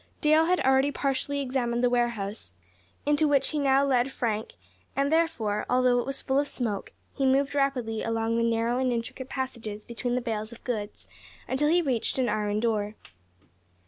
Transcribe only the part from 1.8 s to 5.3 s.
the warehouse, into which he now led Frank; and,